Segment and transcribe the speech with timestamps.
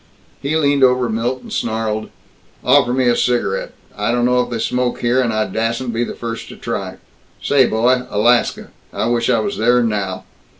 [0.41, 2.09] He leaned over Milt and snarled,
[2.63, 3.73] "Offer me a cigarette.
[3.95, 6.97] I don't know if they smoke here, and I dassn't be the first to try.
[7.39, 10.23] Say, boy, Alaska I wish I was there now!